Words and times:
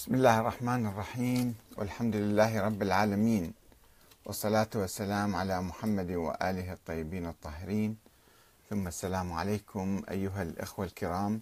بسم 0.00 0.14
الله 0.14 0.40
الرحمن 0.40 0.86
الرحيم. 0.86 1.54
والحمد 1.76 2.16
لله 2.16 2.60
رب 2.60 2.82
العالمين. 2.82 3.52
والصلاة 4.24 4.72
والسلام 4.74 5.36
على 5.36 5.60
محمد 5.60 6.10
وآله 6.10 6.72
الطيبين 6.72 7.26
الطاهرين. 7.26 7.96
ثم 8.70 8.86
السلام 8.86 9.32
عليكم 9.32 10.02
أيها 10.10 10.42
الإخوة 10.42 10.84
الكرام 10.84 11.40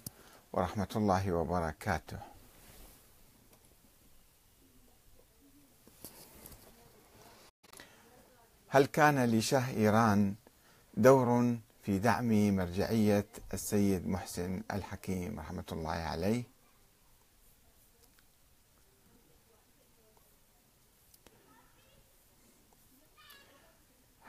ورحمة 0.52 0.88
الله 0.96 1.32
وبركاته. 1.32 2.18
هل 8.68 8.86
كان 8.86 9.25
لشاه 9.25 9.70
إيران 9.70 10.34
دور 10.95 11.56
في 11.82 11.98
دعم 11.98 12.56
مرجعية 12.56 13.27
السيد 13.54 14.09
محسن 14.09 14.62
الحكيم 14.70 15.40
رحمة 15.40 15.68
الله 15.72 15.90
عليه؟ 16.12 16.57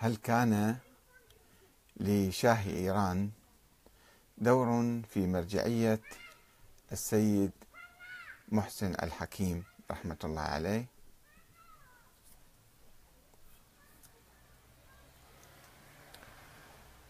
هل 0.02 0.16
كان 0.16 0.78
لشاه 1.98 2.70
إيران 2.70 3.30
دور 4.38 5.02
في 5.10 5.28
مرجعية 5.28 6.00
السيد 6.92 7.52
محسن 8.50 8.96
الحكيم 9.04 9.64
رحمة 9.92 10.18
الله 10.24 10.42
عليه؟ 10.42 10.86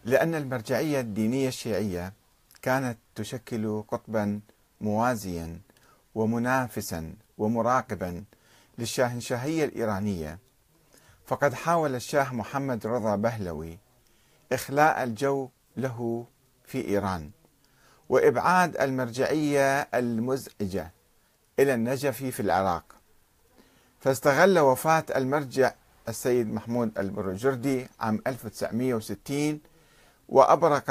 لأن 0.04 0.34
المرجعية 0.34 1.00
الدينية 1.00 1.48
الشيعية 1.48 2.12
كانت 2.62 2.98
تشكل 3.14 3.82
قطبا 3.88 4.40
موازيا 4.80 5.60
ومنافسا 6.14 7.14
ومراقبا 7.38 8.24
للشاهنشاهية 8.78 9.64
الإيرانية 9.64 10.38
فقد 11.30 11.54
حاول 11.54 11.94
الشاه 11.94 12.34
محمد 12.34 12.86
رضا 12.86 13.16
بهلوي 13.16 13.78
إخلاء 14.52 15.02
الجو 15.02 15.48
له 15.76 16.26
في 16.64 16.88
إيران 16.88 17.30
وإبعاد 18.08 18.76
المرجعية 18.76 19.80
المزعجة 19.80 20.92
إلى 21.58 21.74
النجف 21.74 22.24
في 22.24 22.40
العراق. 22.40 22.84
فاستغل 24.00 24.58
وفاة 24.58 25.04
المرجع 25.16 25.72
السيد 26.08 26.48
محمود 26.54 26.98
البروجردي 26.98 27.88
عام 28.00 28.22
1960 28.26 29.60
وأبرق 30.28 30.90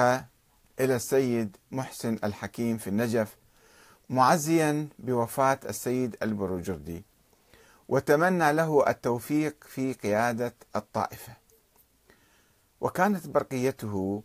إلى 0.80 0.96
السيد 0.96 1.58
محسن 1.72 2.20
الحكيم 2.24 2.78
في 2.78 2.88
النجف 2.88 3.38
معزيا 4.10 4.88
بوفاة 5.00 5.60
السيد 5.70 6.16
البروجردي 6.24 7.04
وتمنى 7.90 8.54
له 8.54 8.90
التوفيق 8.90 9.64
في 9.64 9.94
قيادة 9.94 10.54
الطائفة. 10.76 11.34
وكانت 12.82 13.28
برقيته 13.28 14.24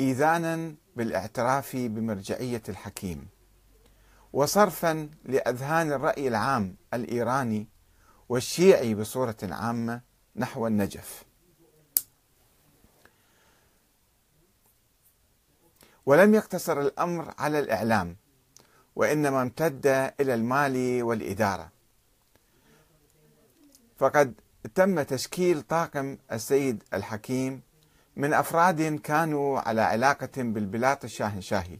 إيذانا 0.00 0.74
بالاعتراف 0.96 1.76
بمرجعية 1.76 2.62
الحكيم 2.68 3.28
وصرفا 4.32 5.10
لأذهان 5.24 5.92
الرأي 5.92 6.28
العام 6.28 6.76
الإيراني 6.94 7.66
والشيعي 8.28 8.94
بصورة 8.94 9.36
عامة 9.42 10.00
نحو 10.36 10.66
النجف. 10.66 11.24
ولم 16.06 16.34
يقتصر 16.34 16.80
الأمر 16.80 17.34
على 17.38 17.58
الإعلام 17.58 18.16
وإنما 18.96 19.42
امتد 19.42 19.86
إلى 20.20 20.34
المال 20.34 21.02
والإدارة. 21.02 21.75
فقد 23.96 24.34
تم 24.74 25.02
تشكيل 25.02 25.62
طاقم 25.62 26.18
السيد 26.32 26.82
الحكيم 26.94 27.62
من 28.16 28.34
أفراد 28.34 28.82
كانوا 29.00 29.60
على 29.60 29.80
علاقة 29.80 30.28
بالبلاط 30.36 31.04
الشاهنشاهي. 31.04 31.78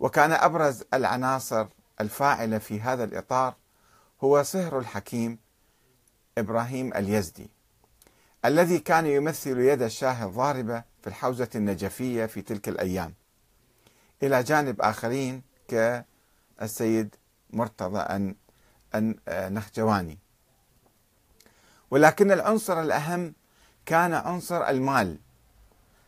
وكان 0.00 0.32
أبرز 0.32 0.84
العناصر 0.94 1.66
الفاعلة 2.00 2.58
في 2.58 2.80
هذا 2.80 3.04
الإطار 3.04 3.54
هو 4.24 4.42
صهر 4.42 4.78
الحكيم 4.78 5.38
إبراهيم 6.38 6.94
اليزدي 6.94 7.50
الذي 8.44 8.78
كان 8.78 9.06
يمثل 9.06 9.58
يد 9.58 9.82
الشاه 9.82 10.24
الضاربة 10.26 10.84
في 11.00 11.06
الحوزة 11.06 11.48
النجفية 11.54 12.26
في 12.26 12.42
تلك 12.42 12.68
الأيام 12.68 13.14
إلى 14.22 14.42
جانب 14.42 14.80
آخرين 14.80 15.42
كالسيد 15.68 17.14
مرتضى 17.50 18.34
النخجواني 19.28 20.18
ولكن 21.94 22.32
العنصر 22.32 22.80
الأهم 22.80 23.34
كان 23.86 24.14
عنصر 24.14 24.68
المال. 24.68 25.18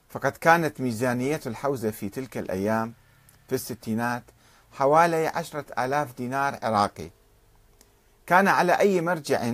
فقد 0.08 0.32
كانت 0.32 0.80
ميزانية 0.80 1.41
الحوزة 1.47 1.91
في 1.91 2.08
تلك 2.08 2.38
الأيام 2.38 2.94
في 3.48 3.54
الستينات 3.54 4.22
حوالي 4.72 5.26
عشرة 5.26 5.64
آلاف 5.84 6.16
دينار 6.16 6.58
عراقي. 6.62 7.10
كان 8.26 8.48
على 8.48 8.78
أي 8.78 9.00
مرجع 9.00 9.52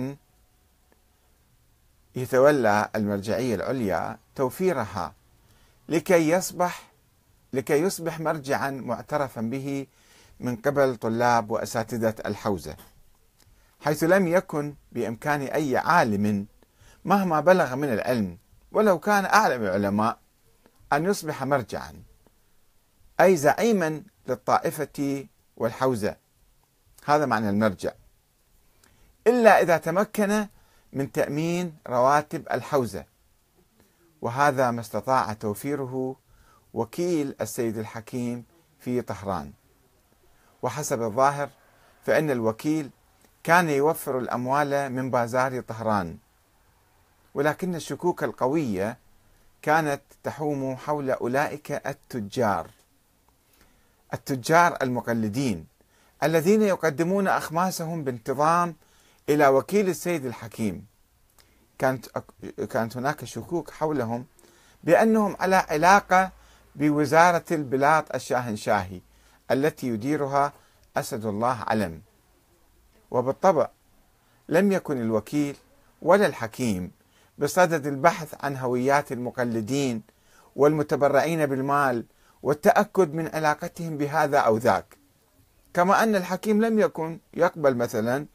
يتولى 2.15 2.89
المرجعية 2.95 3.55
العليا 3.55 4.17
توفيرها 4.35 5.13
لكي 5.89 6.29
يصبح 6.29 6.91
لكي 7.53 7.81
يصبح 7.81 8.19
مرجعا 8.19 8.71
معترفا 8.71 9.41
به 9.41 9.87
من 10.39 10.55
قبل 10.55 10.95
طلاب 10.95 11.51
وأساتذة 11.51 12.15
الحوزة. 12.25 12.75
حيث 13.83 14.03
لم 14.03 14.27
يكن 14.27 14.75
بإمكان 14.91 15.41
أي 15.41 15.77
عالم 15.77 16.47
مهما 17.05 17.39
بلغ 17.39 17.75
من 17.75 17.93
العلم 17.93 18.37
ولو 18.71 18.99
كان 18.99 19.25
أعلم 19.25 19.63
العلماء 19.63 20.19
أن 20.93 21.05
يصبح 21.05 21.43
مرجعا 21.43 22.03
أي 23.21 23.37
زعيما 23.37 24.03
للطائفة 24.27 25.27
والحوزة. 25.57 26.15
هذا 27.05 27.25
معنى 27.25 27.49
المرجع. 27.49 27.91
إلا 29.27 29.61
إذا 29.61 29.77
تمكن 29.77 30.47
من 30.93 31.11
تأمين 31.11 31.77
رواتب 31.87 32.47
الحوزة 32.51 33.05
وهذا 34.21 34.71
ما 34.71 34.81
استطاع 34.81 35.33
توفيره 35.33 36.15
وكيل 36.73 37.35
السيد 37.41 37.77
الحكيم 37.77 38.43
في 38.79 39.01
طهران. 39.01 39.51
وحسب 40.61 41.01
الظاهر 41.01 41.49
فإن 42.05 42.31
الوكيل 42.31 42.89
كان 43.43 43.69
يوفر 43.69 44.19
الأموال 44.19 44.89
من 44.89 45.11
بازار 45.11 45.61
طهران. 45.61 46.17
ولكن 47.33 47.75
الشكوك 47.75 48.23
القوية 48.23 48.97
كانت 49.61 50.01
تحوم 50.23 50.75
حول 50.75 51.11
أولئك 51.11 51.71
التجار. 51.71 52.69
التجار 54.13 54.77
المقلدين 54.81 55.67
الذين 56.23 56.61
يقدمون 56.61 57.27
أخماسهم 57.27 58.03
بانتظام 58.03 58.75
إلى 59.29 59.47
وكيل 59.47 59.89
السيد 59.89 60.25
الحكيم. 60.25 60.85
كانت 61.79 62.05
كانت 62.69 62.97
هناك 62.97 63.25
شكوك 63.25 63.71
حولهم 63.71 64.25
بأنهم 64.83 65.35
على 65.39 65.55
علاقة 65.55 66.31
بوزارة 66.75 67.45
البلاط 67.51 68.15
الشاهنشاهي 68.15 69.01
التي 69.51 69.87
يديرها 69.87 70.53
أسد 70.97 71.25
الله 71.25 71.63
علم. 71.67 72.01
وبالطبع 73.13 73.69
لم 74.49 74.71
يكن 74.71 75.01
الوكيل 75.01 75.55
ولا 76.01 76.25
الحكيم 76.25 76.91
بصدد 77.37 77.87
البحث 77.87 78.35
عن 78.45 78.57
هويات 78.57 79.11
المقلدين 79.11 80.01
والمتبرعين 80.55 81.45
بالمال 81.45 82.05
والتأكد 82.43 83.13
من 83.13 83.27
علاقتهم 83.27 83.97
بهذا 83.97 84.37
أو 84.37 84.57
ذاك. 84.57 84.97
كما 85.73 86.03
أن 86.03 86.15
الحكيم 86.15 86.65
لم 86.65 86.79
يكن 86.79 87.19
يقبل 87.33 87.75
مثلا 87.75 88.25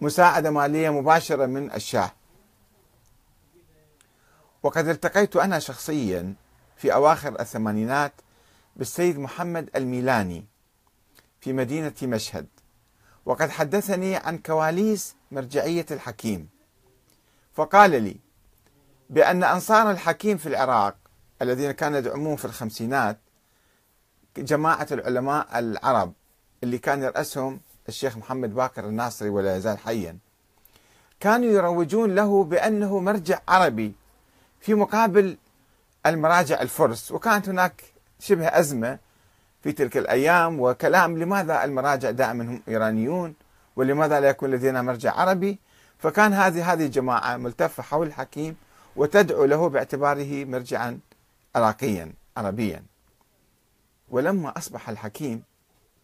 مساعدة 0.00 0.50
مالية 0.50 0.90
مباشرة 0.90 1.46
من 1.46 1.72
الشاه. 1.72 2.12
وقد 4.62 4.88
التقيت 4.88 5.36
أنا 5.36 5.58
شخصيا 5.58 6.34
في 6.76 6.94
أواخر 6.94 7.40
الثمانينات 7.40 8.12
بالسيد 8.76 9.18
محمد 9.18 9.70
الميلاني 9.76 10.46
في 11.40 11.52
مدينة 11.52 11.94
مشهد. 12.02 12.46
وقد 13.26 13.50
حدثني 13.50 14.16
عن 14.16 14.38
كواليس 14.38 15.14
مرجعية 15.30 15.86
الحكيم. 15.90 16.48
فقال 17.54 17.90
لي 18.02 18.16
بأن 19.10 19.44
أنصار 19.44 19.90
الحكيم 19.90 20.36
في 20.36 20.46
العراق 20.46 20.96
الذين 21.42 21.70
كانوا 21.70 21.98
يدعمون 21.98 22.36
في 22.36 22.44
الخمسينات 22.44 23.18
جماعة 24.36 24.86
العلماء 24.92 25.58
العرب 25.58 26.12
اللي 26.62 26.78
كان 26.78 27.02
يرأسهم 27.02 27.60
الشيخ 27.88 28.16
محمد 28.16 28.54
باكر 28.54 28.84
الناصري 28.84 29.28
ولا 29.28 29.56
يزال 29.56 29.78
حيا 29.78 30.18
كانوا 31.20 31.48
يروجون 31.50 32.14
له 32.14 32.44
بأنه 32.44 32.98
مرجع 32.98 33.40
عربي 33.48 33.92
في 34.60 34.74
مقابل 34.74 35.36
المراجع 36.06 36.62
الفرس 36.62 37.12
وكانت 37.12 37.48
هناك 37.48 37.84
شبه 38.20 38.46
أزمة 38.46 38.98
في 39.64 39.72
تلك 39.72 39.96
الأيام 39.96 40.60
وكلام 40.60 41.18
لماذا 41.18 41.64
المراجع 41.64 42.10
دائما 42.10 42.44
هم 42.44 42.62
إيرانيون 42.68 43.34
ولماذا 43.76 44.20
لا 44.20 44.28
يكون 44.28 44.50
لدينا 44.50 44.82
مرجع 44.82 45.12
عربي؟ 45.12 45.58
فكان 45.98 46.32
هذه 46.32 46.72
هذه 46.72 46.86
الجماعة 46.86 47.36
ملتفة 47.36 47.82
حول 47.82 48.06
الحكيم 48.06 48.56
وتدعو 48.96 49.44
له 49.44 49.68
باعتباره 49.68 50.44
مرجعا 50.44 50.98
عراقيا 51.56 52.12
عربيا. 52.36 52.82
ولما 54.08 54.58
أصبح 54.58 54.88
الحكيم 54.88 55.42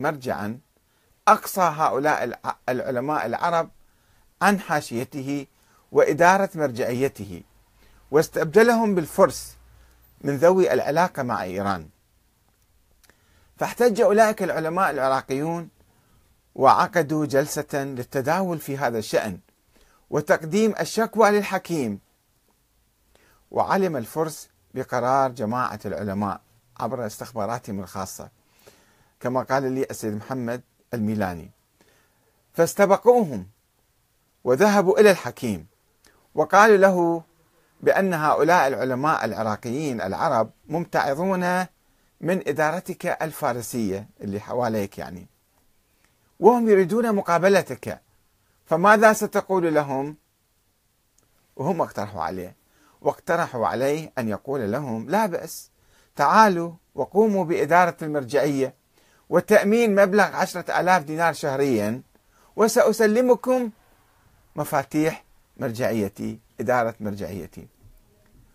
مرجعا 0.00 0.58
أقصى 1.28 1.60
هؤلاء 1.60 2.40
العلماء 2.68 3.26
العرب 3.26 3.70
عن 4.42 4.60
حاشيته 4.60 5.46
وإدارة 5.92 6.50
مرجعيته 6.54 7.42
واستبدلهم 8.10 8.94
بالفرس 8.94 9.56
من 10.20 10.36
ذوي 10.36 10.72
العلاقة 10.72 11.22
مع 11.22 11.42
إيران. 11.42 11.88
فاحتج 13.60 14.00
أولئك 14.00 14.42
العلماء 14.42 14.90
العراقيون 14.90 15.68
وعقدوا 16.54 17.26
جلسة 17.26 17.84
للتداول 17.84 18.58
في 18.58 18.78
هذا 18.78 18.98
الشأن 18.98 19.38
وتقديم 20.10 20.74
الشكوى 20.80 21.30
للحكيم 21.30 22.00
وعلم 23.50 23.96
الفرس 23.96 24.48
بقرار 24.74 25.30
جماعة 25.30 25.80
العلماء 25.86 26.40
عبر 26.80 27.06
استخباراتهم 27.06 27.80
الخاصة 27.80 28.28
كما 29.20 29.42
قال 29.42 29.72
لي 29.72 29.86
السيد 29.90 30.14
محمد 30.14 30.62
الميلاني. 30.94 31.50
فاستبقوهم 32.52 33.46
وذهبوا 34.44 35.00
إلى 35.00 35.10
الحكيم 35.10 35.66
وقالوا 36.34 36.76
له 36.76 37.22
بأن 37.80 38.14
هؤلاء 38.14 38.68
العلماء 38.68 39.24
العراقيين 39.24 40.00
العرب 40.00 40.50
ممتعضون 40.68 41.66
من 42.20 42.48
إدارتك 42.48 43.06
الفارسية 43.06 44.08
اللي 44.20 44.40
حواليك 44.40 44.98
يعني. 44.98 45.26
وهم 46.40 46.68
يريدون 46.68 47.14
مقابلتك. 47.14 48.00
فماذا 48.66 49.12
ستقول 49.12 49.74
لهم؟ 49.74 50.16
وهم 51.56 51.80
اقترحوا 51.80 52.22
عليه. 52.22 52.56
واقترحوا 53.00 53.66
عليه 53.66 54.12
أن 54.18 54.28
يقول 54.28 54.72
لهم 54.72 55.10
لا 55.10 55.26
بأس 55.26 55.70
تعالوا 56.16 56.72
وقوموا 56.94 57.44
بإدارة 57.44 57.96
المرجعية 58.02 58.74
وتأمين 59.28 59.94
مبلغ 59.94 60.24
عشرة 60.36 60.80
ألاف 60.80 61.04
دينار 61.04 61.32
شهريا 61.32 62.02
وسأسلمكم 62.56 63.70
مفاتيح 64.56 65.24
مرجعيتي 65.56 66.38
إدارة 66.60 66.94
مرجعيتي. 67.00 67.66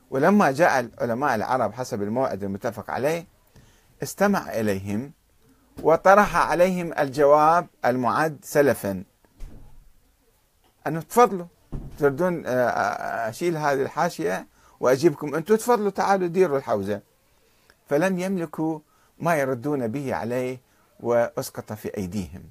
ولما 0.09 0.51
جاء 0.51 0.79
العلماء 0.79 1.35
العرب 1.35 1.73
حسب 1.73 2.01
الموعد 2.01 2.43
المتفق 2.43 2.91
عليه 2.91 3.25
استمع 4.03 4.59
إليهم 4.59 5.11
وطرح 5.83 6.35
عليهم 6.35 6.93
الجواب 6.99 7.67
المعد 7.85 8.39
سلفا. 8.43 9.03
أنه 10.87 11.01
تفضلوا 11.01 11.45
تردون 11.99 12.45
آه، 12.45 12.49
آه، 12.49 13.29
أشيل 13.29 13.57
هذه 13.57 13.81
الحاشية 13.81 14.47
وأجيبكم. 14.79 15.35
أنتم 15.35 15.55
تفضلوا 15.55 15.89
تعالوا 15.89 16.27
ديروا 16.27 16.57
الحوزة. 16.57 17.01
فلم 17.89 18.19
يملكوا 18.19 18.79
ما 19.19 19.35
يردون 19.35 19.87
به 19.87 20.15
عليه 20.15 20.61
وأسقط 20.99 21.73
في 21.73 21.97
أيديهم. 21.97 22.43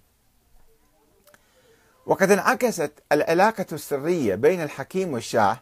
وقد 2.06 2.30
انعكست 2.30 2.92
العلاقة 3.12 3.66
السرية 3.72 4.34
بين 4.34 4.62
الحكيم 4.62 5.12
والشاه 5.12 5.60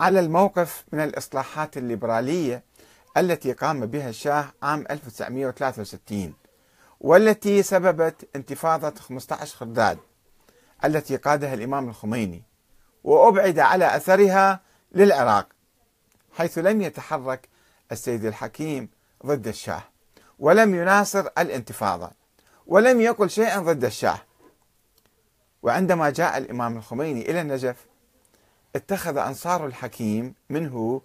على 0.00 0.20
الموقف 0.20 0.84
من 0.92 1.00
الإصلاحات 1.00 1.76
الليبرالية 1.76 2.62
التي 3.16 3.52
قام 3.52 3.86
بها 3.86 4.08
الشاه 4.08 4.52
عام 4.62 4.84
1963 4.90 6.34
والتي 7.00 7.62
سببت 7.62 8.28
انتفاضة 8.36 9.00
15 9.00 9.56
خرداد 9.56 9.98
التي 10.84 11.16
قادها 11.16 11.54
الإمام 11.54 11.88
الخميني 11.88 12.42
وأبعد 13.04 13.58
على 13.58 13.96
أثرها 13.96 14.60
للعراق 14.92 15.48
حيث 16.32 16.58
لم 16.58 16.82
يتحرك 16.82 17.48
السيد 17.92 18.24
الحكيم 18.24 18.88
ضد 19.26 19.48
الشاه 19.48 19.82
ولم 20.38 20.74
يناصر 20.74 21.26
الانتفاضة 21.38 22.10
ولم 22.66 23.00
يقل 23.00 23.30
شيئا 23.30 23.58
ضد 23.58 23.84
الشاه. 23.84 24.18
وعندما 25.62 26.10
جاء 26.10 26.38
الإمام 26.38 26.76
الخميني 26.76 27.30
إلى 27.30 27.40
النجف 27.40 27.86
اتخذ 28.76 29.16
أنصار 29.16 29.66
الحكيم 29.66 30.34
منه 30.50 31.02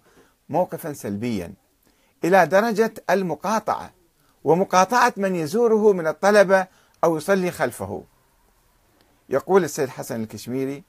موقفا 0.48 0.92
سلبيا 0.92 1.54
إلى 2.24 2.46
درجة 2.46 2.94
المقاطعة 3.10 3.90
ومقاطعة 4.44 5.12
من 5.16 5.34
يزوره 5.34 5.92
من 5.92 6.06
الطلبة 6.06 6.66
أو 7.04 7.16
يصلي 7.16 7.50
خلفه. 7.50 8.04
يقول 9.28 9.64
السيد 9.64 9.88
حسن 9.88 10.22
الكشميري 10.22 10.82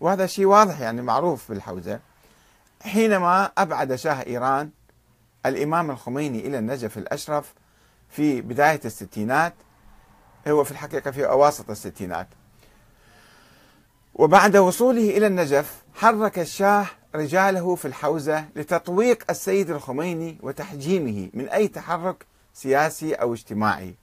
وهذا 0.00 0.26
شيء 0.26 0.46
واضح 0.46 0.80
يعني 0.80 1.02
معروف 1.02 1.48
بالحوزة 1.48 2.00
حينما 2.82 3.50
أبعد 3.58 3.94
شاه 3.94 4.26
إيران 4.26 4.70
الإمام 5.46 5.90
الخميني 5.90 6.46
إلى 6.46 6.58
النجف 6.58 6.98
الأشرف 6.98 7.54
في 8.10 8.40
بداية 8.40 8.80
الستينات 8.84 9.54
هو 10.48 10.64
في 10.64 10.70
الحقيقة 10.70 11.10
في 11.10 11.26
أواسط 11.26 11.70
الستينات. 11.70 12.28
وبعد 14.14 14.56
وصوله 14.56 15.16
إلى 15.16 15.26
النجف 15.26 15.82
حرك 15.94 16.38
الشاه 16.38 16.86
رجاله 17.14 17.74
في 17.74 17.84
الحوزة 17.84 18.44
لتطويق 18.56 19.24
السيد 19.30 19.70
الخميني 19.70 20.38
وتحجيمه 20.42 21.30
من 21.34 21.48
أي 21.48 21.68
تحرك 21.68 22.26
سياسي 22.54 23.14
أو 23.14 23.32
اجتماعي. 23.32 23.94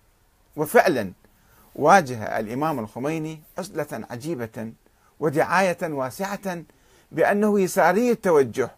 وفعلا 0.55 1.11
واجه 1.75 2.39
الإمام 2.39 2.79
الخميني 2.79 3.41
عزلة 3.57 4.05
عجيبة 4.09 4.73
ودعاية 5.19 5.77
واسعة 5.83 6.63
بأنه 7.11 7.59
يساري 7.59 8.11
التوجه 8.11 8.71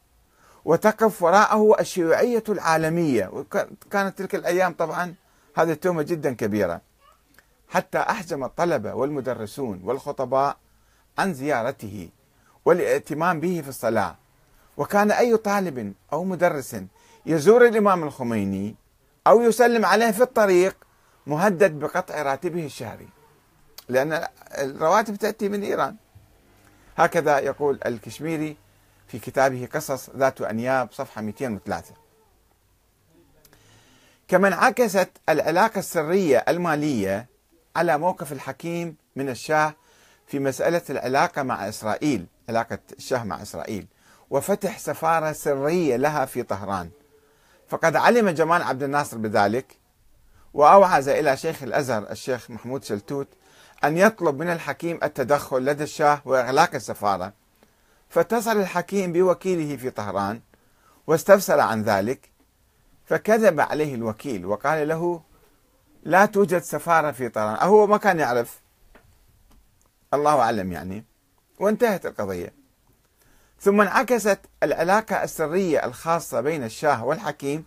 وتقف 0.65 1.23
وراءه 1.23 1.75
الشيوعية 1.79 2.43
العالمية. 2.49 3.29
وكانت 3.33 4.17
تلك 4.17 4.35
الأيام 4.35 4.73
طبعا 4.73 5.15
هذه 5.55 5.71
التهمة 5.71 6.01
جدا 6.01 6.33
كبيرة. 6.33 6.81
حتى 7.69 7.97
أحجم 7.97 8.43
الطلبة 8.43 8.93
والمدرسون 8.93 9.81
والخطباء 9.83 10.57
عن 11.17 11.33
زيارته 11.33 12.09
والاهتمام 12.65 13.39
به 13.39 13.61
في 13.61 13.69
الصلاة. 13.69 14.20
وكان 14.81 15.11
أي 15.11 15.37
طالب 15.37 15.93
أو 16.13 16.23
مدرس 16.23 16.75
يزور 17.25 17.67
الإمام 17.67 18.03
الخميني 18.03 18.75
أو 19.27 19.41
يسلم 19.41 19.85
عليه 19.85 20.11
في 20.11 20.23
الطريق 20.23 20.75
مهدد 21.27 21.79
بقطع 21.79 22.21
راتبه 22.21 22.65
الشهري. 22.65 23.07
لأن 23.89 24.27
الرواتب 24.57 25.15
تأتي 25.15 25.49
من 25.49 25.63
إيران. 25.63 25.95
هكذا 26.97 27.39
يقول 27.39 27.79
الكشميري 27.85 28.57
في 29.07 29.19
كتابه 29.19 29.67
قصص 29.73 30.09
ذات 30.09 30.41
أنياب 30.41 30.89
صفحة 30.91 31.21
203 31.21 31.93
كما 34.27 34.47
انعكست 34.47 35.09
العلاقة 35.29 35.79
السرية 35.79 36.45
المالية 36.47 37.27
على 37.75 37.97
موقف 37.97 38.31
الحكيم 38.31 38.95
من 39.15 39.29
الشاه 39.29 39.73
في 40.27 40.39
مسألة 40.39 40.81
العلاقة 40.89 41.43
مع 41.43 41.69
إسرائيل 41.69 42.25
علاقة 42.49 42.79
الشاه 42.97 43.23
مع 43.23 43.41
إسرائيل. 43.41 43.87
وفتح 44.31 44.79
سفارة 44.79 45.31
سرية 45.31 45.95
لها 45.95 46.25
في 46.25 46.43
طهران. 46.43 46.89
فقد 47.67 47.95
علم 47.95 48.29
جمال 48.29 48.63
عبد 48.63 48.83
الناصر 48.83 49.17
بذلك 49.17 49.77
وأوعز 50.53 51.09
إلى 51.09 51.37
شيخ 51.37 51.63
الأزهر 51.63 52.11
الشيخ 52.11 52.51
محمود 52.51 52.83
شلتوت 52.83 53.27
أن 53.83 53.97
يطلب 53.97 54.39
من 54.39 54.49
الحكيم 54.49 54.99
التدخل 55.03 55.65
لدى 55.65 55.83
الشاه 55.83 56.21
وإغلاق 56.25 56.75
السفارة. 56.75 57.33
فاتصل 58.09 58.59
الحكيم 58.59 59.13
بوكيله 59.13 59.77
في 59.77 59.89
طهران 59.89 60.41
واستفسر 61.07 61.59
عن 61.59 61.83
ذلك 61.83 62.29
فكذب 63.05 63.59
عليه 63.59 63.95
الوكيل 63.95 64.45
وقال 64.45 64.87
له 64.87 65.21
لا 66.03 66.25
توجد 66.25 66.61
سفارة 66.61 67.11
في 67.11 67.29
طهران. 67.29 67.67
هو 67.67 67.87
ما 67.87 67.97
كان 67.97 68.19
يعرف. 68.19 68.61
الله 70.13 70.39
أعلم 70.39 70.71
يعني. 70.71 71.05
وانتهت 71.59 72.05
القضية. 72.05 72.60
ثم 73.63 73.81
انعكست 73.81 74.39
العلاقة 74.63 75.23
السرية 75.23 75.85
الخاصة 75.85 76.41
بين 76.41 76.63
الشاه 76.63 77.05
والحكيم 77.05 77.65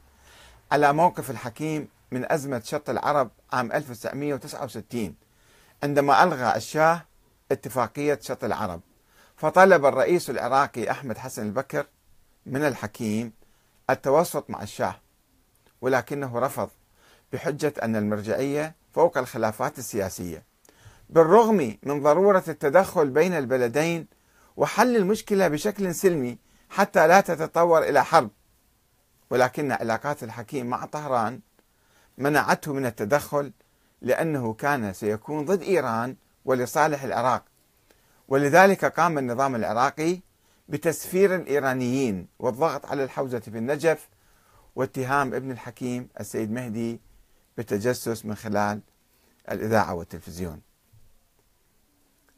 على 0.72 0.92
موقف 0.92 1.30
الحكيم 1.30 1.88
من 2.10 2.32
أزمة 2.32 2.62
شط 2.64 2.90
العرب 2.90 3.30
عام 3.52 3.72
1969 3.72 5.14
عندما 5.82 6.24
ألغى 6.24 6.56
الشاه 6.56 7.02
اتفاقية 7.52 8.18
شط 8.22 8.44
العرب. 8.44 8.80
فطلب 9.36 9.86
الرئيس 9.86 10.30
العراقي 10.30 10.90
أحمد 10.90 11.18
حسن 11.18 11.46
البكر 11.46 11.86
من 12.46 12.64
الحكيم 12.64 13.32
التوسط 13.90 14.50
مع 14.50 14.62
الشاه 14.62 14.96
ولكنه 15.80 16.38
رفض 16.38 16.68
بحجة 17.32 17.72
أن 17.82 17.96
المرجعية 17.96 18.74
فوق 18.94 19.18
الخلافات 19.18 19.78
السياسية. 19.78 20.42
بالرغم 21.10 21.76
من 21.82 22.02
ضرورة 22.02 22.44
التدخل 22.48 23.10
بين 23.10 23.34
البلدين 23.34 24.06
وحل 24.56 24.96
المشكلة 24.96 25.48
بشكل 25.48 25.94
سلمي 25.94 26.38
حتى 26.70 27.08
لا 27.08 27.20
تتطور 27.20 27.82
إلى 27.82 28.04
حرب. 28.04 28.30
ولكن 29.30 29.72
علاقات 29.72 30.22
الحكيم 30.22 30.66
مع 30.66 30.86
طهران 30.86 31.40
منعته 32.18 32.72
من 32.72 32.86
التدخل 32.86 33.52
لأنه 34.02 34.54
كان 34.54 34.92
سيكون 34.92 35.44
ضد 35.44 35.62
إيران 35.62 36.16
ولصالح 36.44 37.02
العراق. 37.02 37.44
ولذلك 38.28 38.84
قام 38.84 39.18
النظام 39.18 39.54
العراقي 39.54 40.20
بتسفير 40.68 41.34
الإيرانيين 41.34 42.28
والضغط 42.38 42.86
على 42.86 43.04
الحوزة 43.04 43.38
في 43.38 43.58
النجف 43.58 44.08
واتهام 44.76 45.34
ابن 45.34 45.50
الحكيم 45.50 46.08
السيد 46.20 46.50
مهدي 46.50 47.00
بالتجسس 47.56 48.24
من 48.24 48.34
خلال 48.34 48.80
الإذاعة 49.50 49.94
والتلفزيون. 49.94 50.60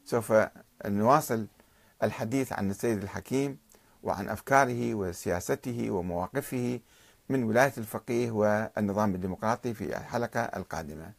سوف 0.05 0.33
نواصل 0.85 1.47
الحديث 2.03 2.53
عن 2.53 2.69
السيد 2.69 3.03
الحكيم 3.03 3.57
وعن 4.03 4.29
أفكاره 4.29 4.93
وسياسته 4.95 5.91
ومواقفه 5.91 6.79
من 7.29 7.43
ولاية 7.43 7.73
الفقيه 7.77 8.31
والنظام 8.31 9.15
الديمقراطي 9.15 9.73
في 9.73 9.97
الحلقة 9.97 10.39
القادمة. 10.39 11.11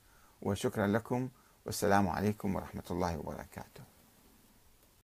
وشكرا 0.43 0.87
لكم. 0.87 1.29
والسلام 1.67 2.09
عليكم 2.09 2.55
ورحمة 2.55 2.83
الله 2.91 3.19
وبركاته. 3.19 3.98